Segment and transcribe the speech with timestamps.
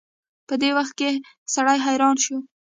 [0.47, 1.09] په دې وخت کې
[1.53, 2.35] سړی حيران شي.